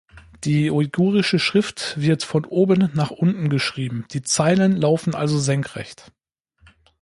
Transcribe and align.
Die 0.45 0.71
uigurische 0.71 1.37
Schrift 1.37 1.93
wird 1.95 2.23
von 2.23 2.45
oben 2.45 2.89
nach 2.95 3.11
unten 3.11 3.49
geschrieben, 3.49 4.05
die 4.09 4.23
Zeilen 4.23 4.75
laufen 4.75 5.13
also 5.13 5.37
senkrecht. 5.37 6.11